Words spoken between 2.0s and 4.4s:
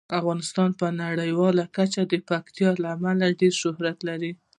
د پکتیکا له امله ډیر شهرت لري.